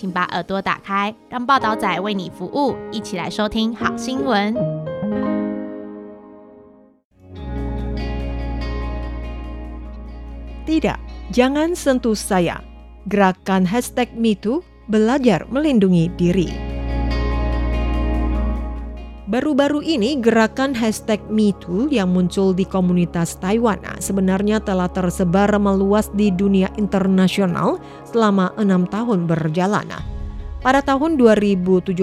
[0.00, 4.54] 请把耳朵打开，让报道仔为你服务，一起来收听好新闻。
[10.66, 10.98] Tidak,
[11.32, 12.58] jangan sentuh saya.
[13.06, 16.69] Gerakan hashtag MeToo belajar melindungi diri.
[19.31, 26.11] Baru-baru ini gerakan hashtag MeToo yang muncul di komunitas Taiwan ah, sebenarnya telah tersebar meluas
[26.11, 29.87] di dunia internasional selama enam tahun berjalan.
[29.87, 30.03] ah.
[30.59, 31.95] Pada tahun 2017,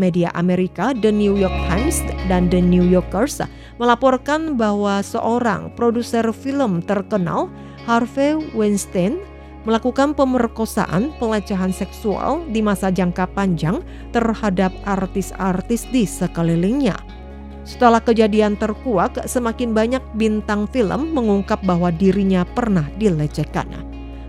[0.00, 3.44] media Amerika The New York Times dan The New Yorkers
[3.76, 7.52] melaporkan bahwa seorang produser film terkenal
[7.84, 9.20] Harvey Weinstein
[9.66, 13.82] melakukan pemerkosaan pelecehan seksual di masa jangka panjang
[14.14, 16.94] terhadap artis-artis di sekelilingnya.
[17.66, 23.66] Setelah kejadian terkuak, semakin banyak bintang film mengungkap bahwa dirinya pernah dilecehkan.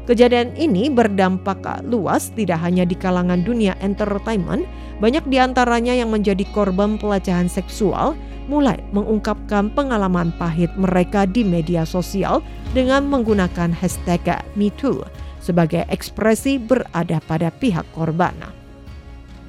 [0.10, 4.66] Kejadian ini berdampak luas tidak hanya di kalangan dunia entertainment,
[4.98, 11.84] banyak di antaranya yang menjadi korban pelecehan seksual mulai mengungkapkan pengalaman pahit mereka di media
[11.84, 12.40] sosial
[12.72, 14.24] dengan menggunakan hashtag
[14.56, 18.36] MeToo sebagai ekspresi berada pada pihak korban.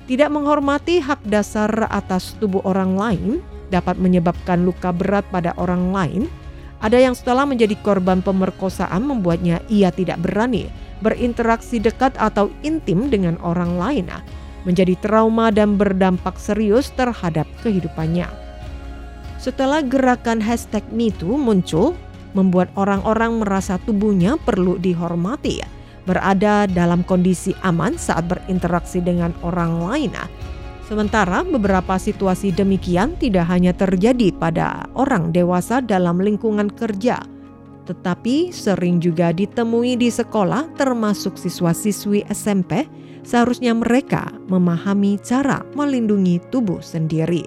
[0.06, 3.42] Tidak menghormati hak dasar atas tubuh orang lain
[3.74, 6.22] dapat menyebabkan luka berat pada orang lain.
[6.78, 10.70] Ada yang setelah menjadi korban pemerkosaan membuatnya ia tidak berani
[11.02, 14.06] berinteraksi dekat atau intim dengan orang lain,
[14.66, 18.26] menjadi trauma dan berdampak serius terhadap kehidupannya.
[19.38, 21.94] Setelah gerakan hashtag MeToo muncul,
[22.34, 25.62] membuat orang-orang merasa tubuhnya perlu dihormati,
[26.08, 30.16] berada dalam kondisi aman saat berinteraksi dengan orang lain.
[30.88, 37.20] Sementara beberapa situasi demikian tidak hanya terjadi pada orang dewasa dalam lingkungan kerja,
[37.84, 42.88] tetapi sering juga ditemui di sekolah termasuk siswa-siswi SMP,
[43.24, 47.44] seharusnya mereka memahami cara melindungi tubuh sendiri.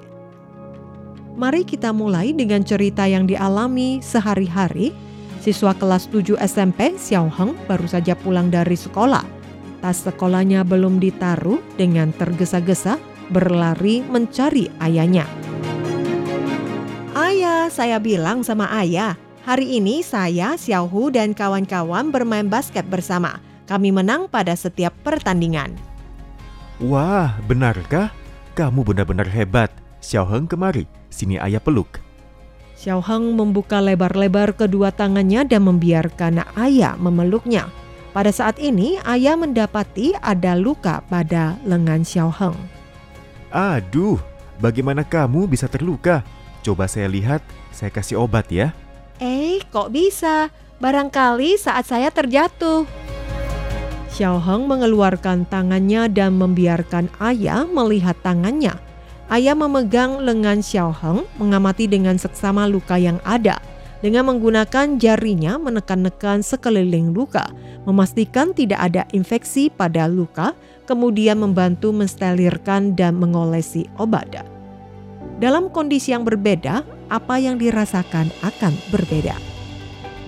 [1.37, 4.93] Mari kita mulai dengan cerita yang dialami sehari-hari.
[5.41, 9.25] Siswa kelas 7 SMP, Xiao Heng, baru saja pulang dari sekolah.
[9.81, 13.01] Tas sekolahnya belum ditaruh dengan tergesa-gesa
[13.33, 15.25] berlari mencari ayahnya.
[17.17, 23.41] Ayah, saya bilang sama ayah, hari ini saya, Xiao Hu dan kawan-kawan bermain basket bersama.
[23.65, 25.73] Kami menang pada setiap pertandingan.
[26.77, 28.13] Wah, benarkah?
[28.53, 29.73] Kamu benar-benar hebat.
[30.05, 32.10] Xiao Heng kemari, sini ayah peluk.
[32.81, 37.69] Xiao Heng membuka lebar-lebar kedua tangannya dan membiarkan ayah memeluknya.
[38.09, 42.57] Pada saat ini, ayah mendapati ada luka pada lengan Xiao Heng.
[43.53, 44.17] Aduh,
[44.57, 46.25] bagaimana kamu bisa terluka?
[46.65, 48.73] Coba saya lihat, saya kasih obat ya.
[49.21, 50.49] Eh, kok bisa?
[50.81, 52.89] Barangkali saat saya terjatuh.
[54.09, 58.73] Xiao Heng mengeluarkan tangannya dan membiarkan ayah melihat tangannya.
[59.31, 63.63] Ayah memegang lengan Xiao Heng, mengamati dengan seksama luka yang ada.
[64.03, 67.47] Dengan menggunakan jarinya menekan-nekan sekeliling luka,
[67.87, 70.51] memastikan tidak ada infeksi pada luka,
[70.83, 74.43] kemudian membantu menstelirkan dan mengolesi obat.
[75.39, 79.39] Dalam kondisi yang berbeda, apa yang dirasakan akan berbeda.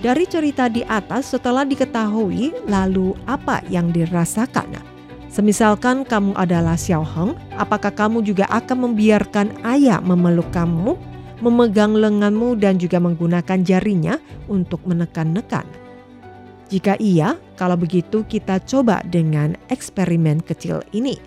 [0.00, 4.93] Dari cerita di atas, setelah diketahui, lalu apa yang dirasakan?
[5.34, 10.94] Semisalkan kamu adalah Xiao Heng, apakah kamu juga akan membiarkan ayah memeluk kamu,
[11.42, 15.66] memegang lenganmu dan juga menggunakan jarinya untuk menekan-nekan?
[16.70, 21.18] Jika iya, kalau begitu kita coba dengan eksperimen kecil ini.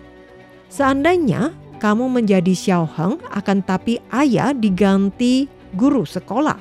[0.72, 6.56] Seandainya kamu menjadi Xiao Heng, akan tapi ayah diganti guru sekolah.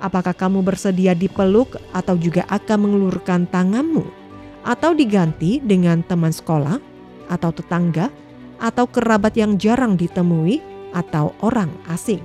[0.00, 4.24] Apakah kamu bersedia dipeluk atau juga akan mengelurkan tanganmu?
[4.66, 6.82] Atau diganti dengan teman sekolah
[7.26, 8.08] atau tetangga
[8.56, 10.60] atau kerabat yang jarang ditemui
[10.96, 12.22] atau orang asing?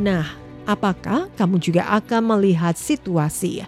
[0.00, 0.26] Nah,
[0.64, 3.62] apakah kamu juga akan melihat situasi?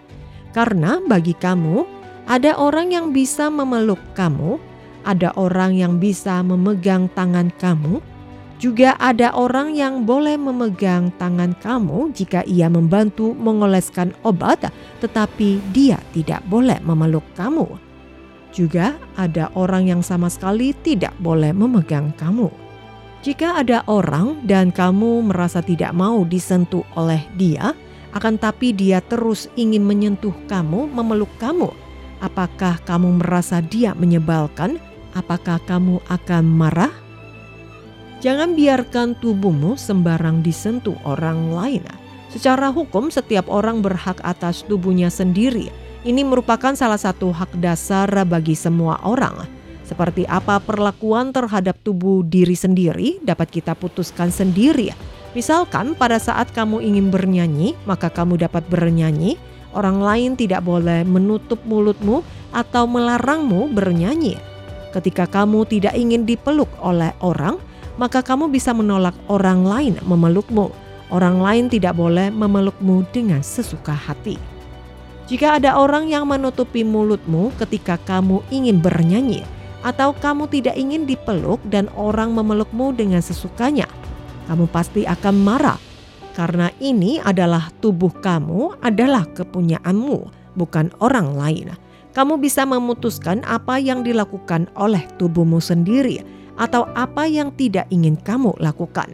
[0.51, 1.85] Karena bagi kamu,
[2.27, 4.59] ada orang yang bisa memeluk kamu,
[5.07, 8.03] ada orang yang bisa memegang tangan kamu,
[8.57, 14.67] juga ada orang yang boleh memegang tangan kamu jika ia membantu mengoleskan obat,
[14.99, 17.86] tetapi dia tidak boleh memeluk kamu.
[18.57, 22.49] Juga ada orang yang sama sekali tidak boleh memegang kamu.
[23.21, 27.77] Jika ada orang dan kamu merasa tidak mau disentuh oleh dia,
[28.17, 31.69] akan tapi dia terus ingin menyentuh kamu, memeluk kamu,
[32.17, 34.81] apakah kamu merasa dia menyebalkan?
[35.13, 36.93] Apakah kamu akan marah?
[38.25, 41.85] Jangan biarkan tubuhmu sembarang disentuh orang lain.
[42.33, 45.69] Secara hukum, setiap orang berhak atas tubuhnya sendiri.
[46.07, 49.43] Ini merupakan salah satu hak dasar bagi semua orang.
[49.83, 54.95] Seperti apa perlakuan terhadap tubuh diri sendiri dapat kita putuskan sendiri.
[55.35, 59.35] Misalkan pada saat kamu ingin bernyanyi, maka kamu dapat bernyanyi.
[59.75, 62.23] Orang lain tidak boleh menutup mulutmu
[62.55, 64.39] atau melarangmu bernyanyi.
[64.95, 67.59] Ketika kamu tidak ingin dipeluk oleh orang,
[67.99, 70.71] maka kamu bisa menolak orang lain memelukmu.
[71.11, 74.56] Orang lain tidak boleh memelukmu dengan sesuka hati.
[75.27, 79.43] Jika ada orang yang menutupi mulutmu ketika kamu ingin bernyanyi,
[79.83, 83.91] atau kamu tidak ingin dipeluk dan orang memelukmu dengan sesukanya,
[84.47, 85.79] kamu pasti akan marah
[86.31, 91.75] karena ini adalah tubuh kamu adalah kepunyaanmu, bukan orang lain.
[92.15, 96.23] Kamu bisa memutuskan apa yang dilakukan oleh tubuhmu sendiri
[96.55, 99.11] atau apa yang tidak ingin kamu lakukan.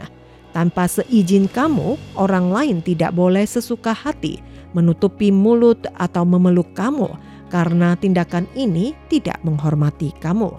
[0.54, 7.10] Tanpa seizin kamu, orang lain tidak boleh sesuka hati menutupi mulut atau memeluk kamu
[7.54, 10.50] karena tindakan ini tidak menghormati kamu.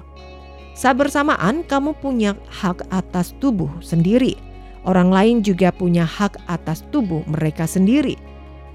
[0.74, 4.34] Saat bersamaan, kamu punya hak atas tubuh sendiri.
[4.82, 8.18] Orang lain juga punya hak atas tubuh mereka sendiri.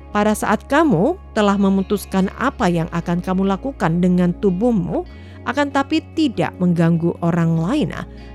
[0.10, 5.06] Pada saat kamu telah memutuskan apa yang akan kamu lakukan dengan tubuhmu,
[5.46, 7.92] akan tapi tidak mengganggu orang lain,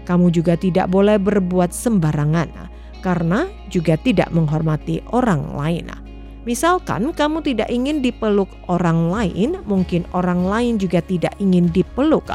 [0.07, 2.73] kamu juga tidak boleh berbuat sembarangan
[3.05, 6.04] karena juga tidak menghormati orang lain.
[6.45, 12.29] Misalkan kamu tidak ingin dipeluk orang lain, mungkin orang lain juga tidak ingin dipeluk.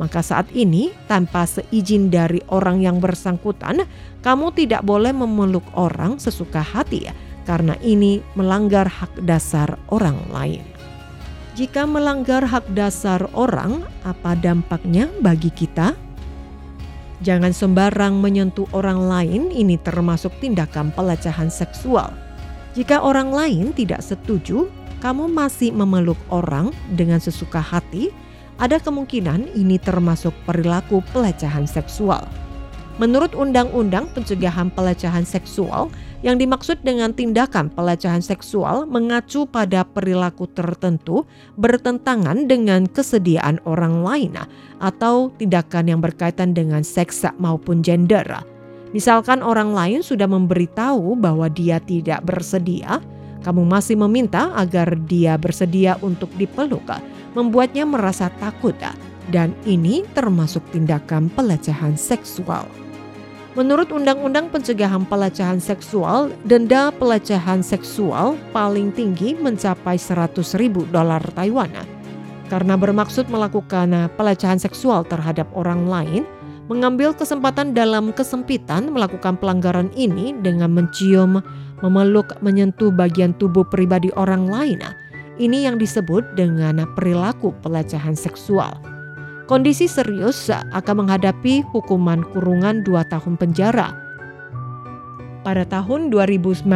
[0.00, 3.84] Maka saat ini tanpa seizin dari orang yang bersangkutan,
[4.24, 7.12] kamu tidak boleh memeluk orang sesuka hati
[7.44, 10.64] karena ini melanggar hak dasar orang lain.
[11.52, 15.92] Jika melanggar hak dasar orang, apa dampaknya bagi kita?
[17.20, 22.16] Jangan sembarang menyentuh orang lain, ini termasuk tindakan pelecehan seksual.
[22.78, 24.70] Jika orang lain tidak setuju,
[25.02, 28.14] kamu masih memeluk orang dengan sesuka hati,
[28.60, 32.28] ada kemungkinan ini termasuk perilaku pelecehan seksual.
[33.00, 35.88] Menurut Undang-Undang Pencegahan Pelecehan Seksual,
[36.20, 41.24] yang dimaksud dengan tindakan pelecehan seksual mengacu pada perilaku tertentu
[41.56, 44.36] bertentangan dengan kesediaan orang lain
[44.84, 48.59] atau tindakan yang berkaitan dengan seks maupun gender.
[48.90, 52.98] Misalkan orang lain sudah memberitahu bahwa dia tidak bersedia,
[53.46, 56.84] kamu masih meminta agar dia bersedia untuk dipeluk,
[57.32, 58.74] membuatnya merasa takut,
[59.30, 62.66] dan ini termasuk tindakan pelecehan seksual.
[63.58, 71.70] Menurut Undang-Undang Pencegahan Pelecehan Seksual, denda pelecehan seksual paling tinggi mencapai 100 ribu dolar Taiwan.
[72.46, 76.22] Karena bermaksud melakukan pelecehan seksual terhadap orang lain,
[76.70, 81.42] mengambil kesempatan dalam kesempitan melakukan pelanggaran ini dengan mencium,
[81.82, 84.78] memeluk, menyentuh bagian tubuh pribadi orang lain.
[85.42, 88.70] Ini yang disebut dengan perilaku pelecehan seksual.
[89.50, 93.90] Kondisi serius akan menghadapi hukuman kurungan 2 tahun penjara.
[95.42, 96.70] Pada tahun 2019,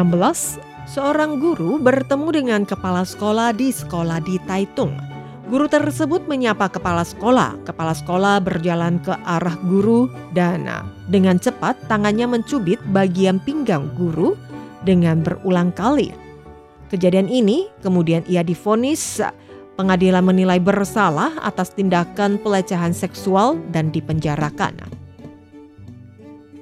[0.91, 5.14] seorang guru bertemu dengan kepala sekolah di sekolah di Taitung
[5.55, 7.55] Guru tersebut menyapa kepala sekolah.
[7.63, 14.35] Kepala sekolah berjalan ke arah guru dan ah, dengan cepat tangannya mencubit bagian pinggang guru
[14.83, 16.11] dengan berulang kali.
[16.91, 19.23] Kejadian ini kemudian ia difonis
[19.79, 24.75] pengadilan menilai bersalah atas tindakan pelecehan seksual dan dipenjarakan.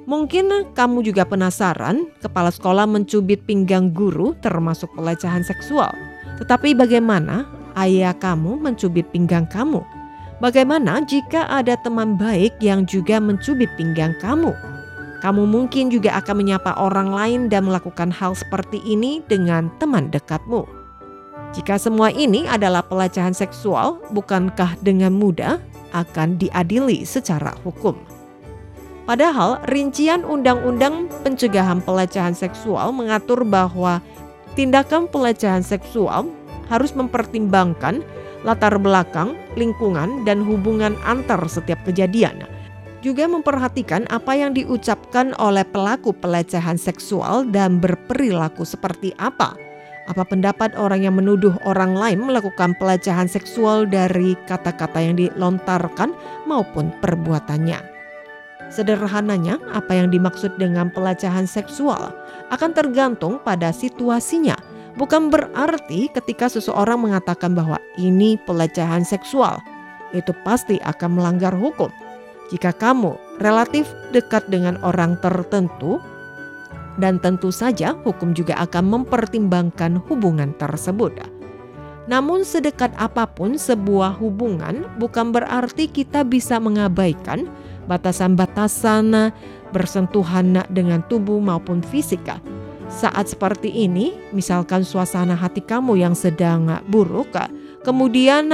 [0.05, 5.97] Mungkin kamu juga penasaran, kepala sekolah mencubit pinggang guru termasuk pelecehan seksual.
[6.37, 9.85] Tetapi bagaimana ayah kamu mencubit pinggang kamu?
[10.43, 14.51] Bagaimana jika ada teman baik yang juga mencubit pinggang kamu?
[15.23, 20.67] Kamu mungkin juga akan menyapa orang lain dan melakukan hal seperti ini dengan teman dekatmu.
[21.55, 25.63] Jika semua ini adalah pelecehan seksual, bukankah dengan mudah
[25.95, 27.95] akan diadili secara hukum?
[29.07, 34.03] Padahal rincian Undang-Undang Pencegahan Pelecehan Seksual mengatur bahwa
[34.55, 36.31] tindakan pelecehan seksual
[36.71, 38.05] harus mempertimbangkan
[38.43, 42.47] latar belakang, lingkungan, dan hubungan antar setiap kejadian.
[43.03, 49.59] Juga memperhatikan apa yang diucapkan oleh pelaku pelecehan seksual dan berperilaku seperti apa.
[50.07, 56.15] Apa pendapat orang yang menuduh orang lain melakukan pelecehan seksual dari kata-kata yang dilontarkan
[56.47, 57.79] maupun perbuatannya.
[58.73, 62.15] Sederhananya, apa yang dimaksud dengan pelecehan seksual
[62.51, 64.57] akan tergantung pada situasinya.
[64.93, 69.57] Bukan berarti ketika seseorang mengatakan bahwa ini pelecehan seksual,
[70.13, 71.89] itu pasti akan melanggar hukum.
[72.53, 75.97] Jika kamu relatif dekat dengan orang tertentu,
[77.01, 81.17] dan tentu saja hukum juga akan mempertimbangkan hubungan tersebut.
[82.11, 87.47] Namun, sedekat apa pun sebuah hubungan, bukan berarti kita bisa mengabaikan
[87.87, 89.33] batasan-batasan
[89.71, 92.43] bersentuhan dengan tubuh maupun fisika.
[92.93, 97.33] Saat seperti ini, misalkan suasana hati kamu yang sedang buruk,
[97.83, 98.53] kemudian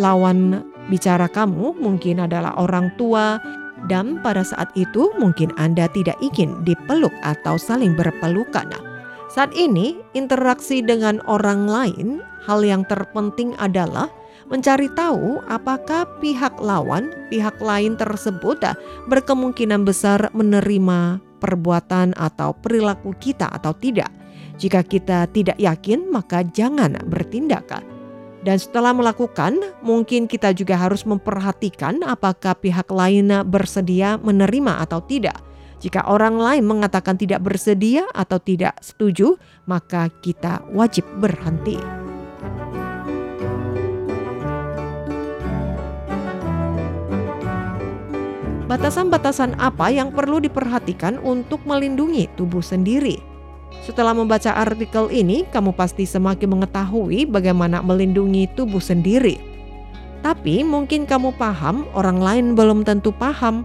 [0.00, 3.38] lawan bicara kamu mungkin adalah orang tua,
[3.86, 8.72] dan pada saat itu mungkin Anda tidak ingin dipeluk atau saling berpelukan.
[9.28, 14.08] Saat ini, interaksi dengan orang lain, hal yang terpenting adalah
[14.48, 18.60] mencari tahu apakah pihak lawan, pihak lain tersebut
[19.08, 24.08] berkemungkinan besar menerima perbuatan atau perilaku kita atau tidak.
[24.56, 27.68] Jika kita tidak yakin, maka jangan bertindak.
[28.44, 35.36] Dan setelah melakukan, mungkin kita juga harus memperhatikan apakah pihak lain bersedia menerima atau tidak.
[35.80, 39.36] Jika orang lain mengatakan tidak bersedia atau tidak setuju,
[39.68, 42.03] maka kita wajib berhenti.
[48.74, 53.22] Batasan-batasan apa yang perlu diperhatikan untuk melindungi tubuh sendiri?
[53.86, 59.38] Setelah membaca artikel ini, kamu pasti semakin mengetahui bagaimana melindungi tubuh sendiri.
[60.26, 63.62] Tapi mungkin kamu paham, orang lain belum tentu paham.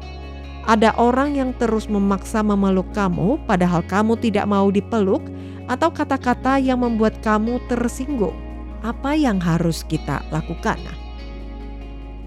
[0.70, 5.26] Ada orang yang terus memaksa memeluk kamu, padahal kamu tidak mau dipeluk,
[5.66, 8.38] atau kata-kata yang membuat kamu tersinggung.
[8.86, 10.78] Apa yang harus kita lakukan?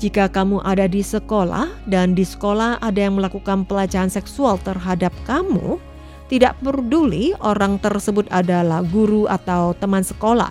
[0.03, 5.79] Jika kamu ada di sekolah dan di sekolah ada yang melakukan pelecehan seksual terhadap kamu,
[6.27, 10.51] tidak peduli orang tersebut adalah guru atau teman sekolah.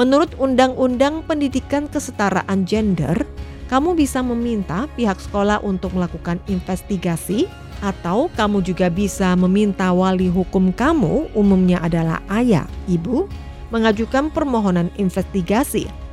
[0.00, 3.20] Menurut Undang-Undang Pendidikan Kesetaraan Gender,
[3.68, 7.44] kamu bisa meminta pihak sekolah untuk melakukan investigasi
[7.84, 13.28] atau kamu juga bisa meminta wali hukum kamu, umumnya adalah ayah, ibu,
[13.68, 16.05] mengajukan permohonan investigasi.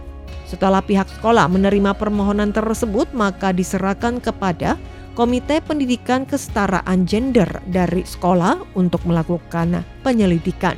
[0.53, 4.77] Setelah pihak sekolah menerima permohonan tersebut, maka diserahkan kepada
[5.17, 10.77] Komite Pendidikan Kesetaraan Gender dari sekolah untuk melakukan penyelidikan.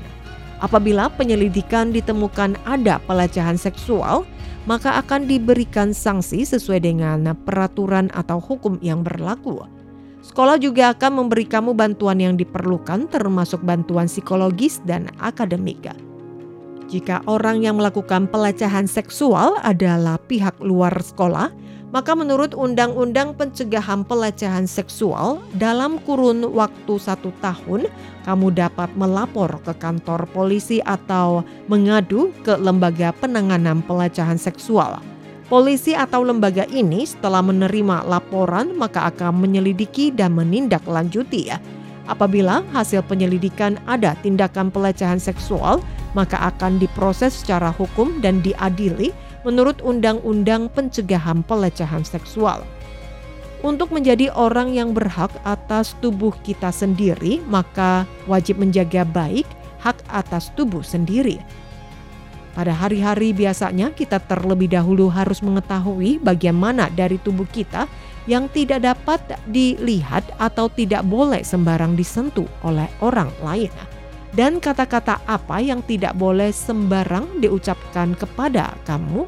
[0.63, 4.23] Apabila penyelidikan ditemukan ada pelecehan seksual,
[4.63, 9.59] maka akan diberikan sanksi sesuai dengan peraturan atau hukum yang berlaku.
[10.23, 15.91] Sekolah juga akan memberi kamu bantuan yang diperlukan termasuk bantuan psikologis dan akademik.
[16.85, 21.49] Jika orang yang melakukan pelecehan seksual adalah pihak luar sekolah,
[21.89, 27.87] maka menurut Undang-Undang Pencegahan Pelecehan Seksual, dalam kurun waktu satu tahun,
[28.27, 34.99] kamu dapat melapor ke kantor polisi atau mengadu ke lembaga penanganan pelecehan seksual.
[35.45, 41.61] Polisi atau lembaga ini setelah menerima laporan maka akan menyelidiki dan menindaklanjuti ya.
[42.05, 45.81] Apabila hasil penyelidikan ada tindakan pelecehan seksual,
[46.13, 49.09] maka akan diproses secara hukum dan diadili
[49.41, 52.61] menurut Undang-Undang Pencegahan Pelecehan Seksual.
[53.65, 59.49] Untuk menjadi orang yang berhak atas tubuh kita sendiri, maka wajib menjaga baik
[59.81, 61.41] hak atas tubuh sendiri.
[62.53, 67.89] Pada hari-hari biasanya kita terlebih dahulu harus mengetahui bagaimana dari tubuh kita
[68.25, 73.71] yang tidak dapat dilihat atau tidak boleh sembarang disentuh oleh orang lain.
[74.35, 79.23] Dan kata-kata apa yang tidak boleh sembarang diucapkan kepada kamu?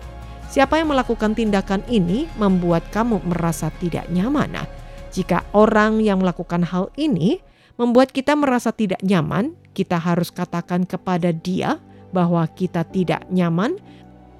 [0.51, 4.67] Siapa yang melakukan tindakan ini membuat kamu merasa tidak nyaman.
[5.15, 7.39] Jika orang yang melakukan hal ini
[7.79, 11.79] membuat kita merasa tidak nyaman, kita harus katakan kepada dia
[12.11, 13.79] bahwa kita tidak nyaman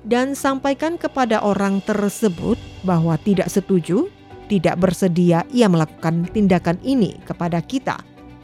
[0.08, 2.56] dan sampaikan kepada orang tersebut
[2.88, 4.08] bahwa tidak setuju,
[4.48, 8.00] tidak bersedia ia melakukan tindakan ini kepada kita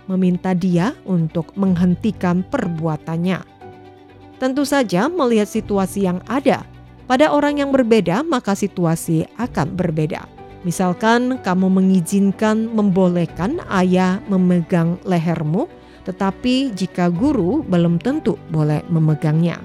[0.07, 3.39] meminta dia untuk menghentikan perbuatannya.
[4.39, 6.67] Tentu saja, melihat situasi yang ada
[7.07, 10.27] pada orang yang berbeda, maka situasi akan berbeda.
[10.63, 15.67] Misalkan kamu mengizinkan membolehkan ayah memegang lehermu,
[16.07, 19.59] tetapi jika guru belum tentu boleh memegangnya.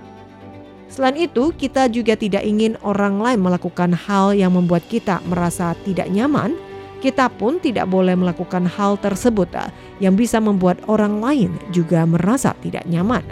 [0.89, 6.09] Selain itu, kita juga tidak ingin orang lain melakukan hal yang membuat kita merasa tidak
[6.09, 6.57] nyaman
[6.99, 9.71] kita pun tidak boleh melakukan hal tersebut ah,
[10.03, 13.23] yang bisa membuat orang lain juga merasa tidak nyaman.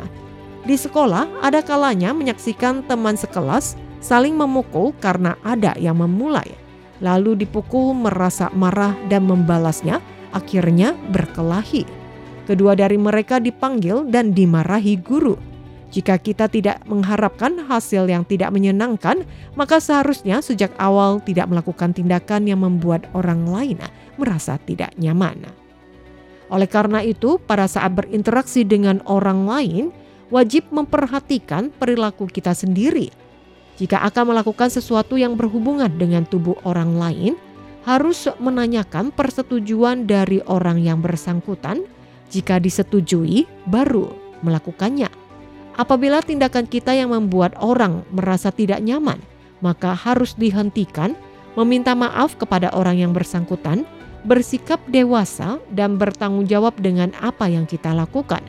[0.67, 6.47] Di sekolah, ada kalanya menyaksikan teman sekelas saling memukul karena ada yang memulai.
[7.03, 11.87] Lalu dipukul merasa marah dan membalasnya, akhirnya berkelahi.
[12.47, 15.56] Kedua dari mereka dipanggil dan dimarahi guru.
[15.87, 19.23] Jika kita tidak mengharapkan hasil yang tidak menyenangkan,
[19.55, 23.79] maka seharusnya sejak awal tidak melakukan tindakan yang membuat orang lain
[24.19, 25.47] merasa tidak nyaman.
[26.51, 29.85] Oleh karena itu, pada saat berinteraksi dengan orang lain,
[30.31, 33.11] wajib memperhatikan perilaku kita sendiri.
[33.77, 37.33] Jika akan melakukan sesuatu yang berhubungan dengan tubuh orang lain,
[37.87, 41.87] harus menanyakan persetujuan dari orang yang bersangkutan.
[42.27, 44.11] Jika disetujui, baru
[44.43, 45.26] melakukannya.
[45.77, 49.21] Apabila tindakan kita yang membuat orang merasa tidak nyaman,
[49.61, 51.13] maka harus dihentikan,
[51.53, 53.85] meminta maaf kepada orang yang bersangkutan,
[54.25, 58.41] bersikap dewasa, dan bertanggung jawab dengan apa yang kita lakukan.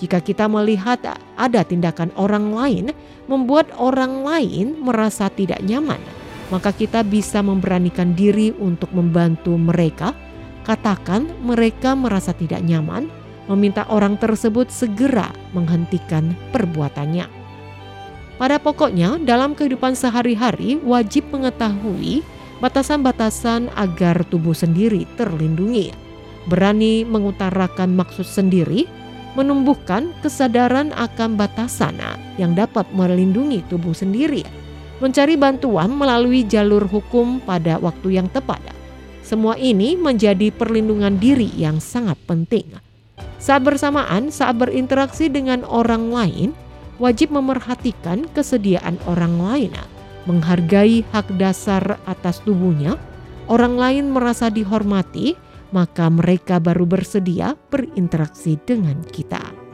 [0.00, 1.00] Jika kita melihat
[1.36, 2.92] ada tindakan orang lain
[3.28, 6.00] membuat orang lain merasa tidak nyaman,
[6.48, 10.16] maka kita bisa memberanikan diri untuk membantu mereka.
[10.64, 13.08] Katakan mereka merasa tidak nyaman,
[13.46, 17.28] meminta orang tersebut segera menghentikan perbuatannya.
[18.40, 22.24] Pada pokoknya, dalam kehidupan sehari-hari wajib mengetahui
[22.64, 25.92] batasan-batasan agar tubuh sendiri terlindungi.
[26.48, 28.88] Berani mengutarakan maksud sendiri,
[29.36, 32.00] menumbuhkan kesadaran akan batasan
[32.40, 34.44] yang dapat melindungi tubuh sendiri.
[35.04, 38.60] Mencari bantuan melalui jalur hukum pada waktu yang tepat.
[39.24, 42.89] Semua ini menjadi perlindungan diri yang sangat penting.
[43.40, 46.52] Saat bersamaan, saat berinteraksi dengan orang lain,
[47.00, 49.72] wajib memerhatikan kesediaan orang lain,
[50.28, 53.00] menghargai hak dasar atas tubuhnya.
[53.48, 55.34] Orang lain merasa dihormati,
[55.72, 59.69] maka mereka baru bersedia berinteraksi dengan kita.